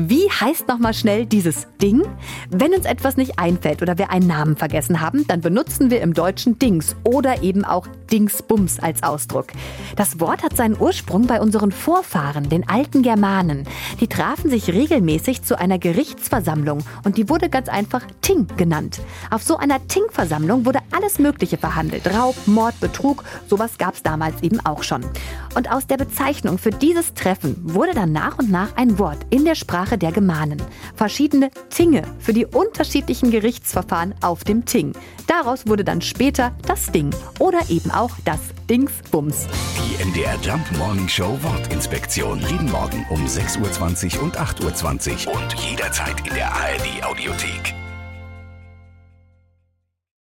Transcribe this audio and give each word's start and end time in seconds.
Wie 0.00 0.30
heißt 0.30 0.68
nochmal 0.68 0.94
schnell 0.94 1.26
dieses 1.26 1.66
Ding? 1.82 2.04
Wenn 2.50 2.72
uns 2.72 2.84
etwas 2.84 3.16
nicht 3.16 3.40
einfällt 3.40 3.82
oder 3.82 3.98
wir 3.98 4.10
einen 4.10 4.28
Namen 4.28 4.56
vergessen 4.56 5.00
haben, 5.00 5.26
dann 5.26 5.40
benutzen 5.40 5.90
wir 5.90 6.02
im 6.02 6.14
Deutschen 6.14 6.56
Dings 6.56 6.94
oder 7.02 7.42
eben 7.42 7.64
auch 7.64 7.88
Dingsbums 8.12 8.78
als 8.78 9.02
Ausdruck. 9.02 9.48
Das 9.96 10.20
Wort 10.20 10.44
hat 10.44 10.56
seinen 10.56 10.80
Ursprung 10.80 11.26
bei 11.26 11.40
unseren 11.40 11.72
Vorfahren, 11.72 12.48
den 12.48 12.68
alten 12.68 13.02
Germanen. 13.02 13.64
Die 13.98 14.06
trafen 14.06 14.48
sich 14.50 14.68
regelmäßig 14.68 15.42
zu 15.42 15.58
einer 15.58 15.80
Gerichtsversammlung 15.80 16.84
und 17.02 17.16
die 17.16 17.28
wurde 17.28 17.48
ganz 17.48 17.68
einfach 17.68 18.02
Ting 18.22 18.46
genannt. 18.56 19.00
Auf 19.30 19.42
so 19.42 19.56
einer 19.56 19.84
Ting-Versammlung 19.88 20.64
wurde 20.64 20.78
alles 20.92 21.18
Mögliche 21.18 21.58
verhandelt. 21.58 22.06
Raub, 22.06 22.36
Mord, 22.46 22.78
Betrug, 22.78 23.24
sowas 23.48 23.78
gab 23.78 23.94
es 23.94 24.04
damals 24.04 24.44
eben 24.44 24.64
auch 24.64 24.84
schon. 24.84 25.04
Und 25.56 25.72
aus 25.72 25.88
der 25.88 25.96
Bezeichnung 25.96 26.56
für 26.58 26.70
dieses 26.70 27.14
Treffen 27.14 27.56
wurde 27.64 27.94
dann 27.94 28.12
nach 28.12 28.38
und 28.38 28.48
nach 28.48 28.76
ein 28.76 29.00
Wort 29.00 29.18
in 29.30 29.44
der 29.44 29.56
Sprache 29.88 29.98
der 29.98 30.12
Germanen. 30.12 30.62
Verschiedene 30.94 31.50
Tinge 31.70 32.02
für 32.18 32.34
die 32.34 32.44
unterschiedlichen 32.44 33.30
Gerichtsverfahren 33.30 34.14
auf 34.20 34.44
dem 34.44 34.66
Ting. 34.66 34.92
Daraus 35.26 35.66
wurde 35.66 35.82
dann 35.84 36.02
später 36.02 36.54
das 36.66 36.92
Ding 36.92 37.10
oder 37.38 37.58
eben 37.70 37.90
auch 37.90 38.10
das 38.24 38.40
Dingsbums. 38.68 39.46
Die 39.78 40.04
MDR 40.04 40.36
Jump 40.42 40.70
Morning 40.76 41.08
Show 41.08 41.38
Wortinspektion. 41.42 42.40
Jeden 42.50 42.70
Morgen 42.70 43.06
um 43.08 43.24
6.20 43.24 44.18
Uhr 44.18 44.24
und 44.24 44.38
8.20 44.38 45.26
Uhr 45.26 45.34
und 45.34 45.54
jederzeit 45.54 46.26
in 46.26 46.34
der 46.34 46.52
ARD 46.52 47.04
Audiothek. 47.04 47.77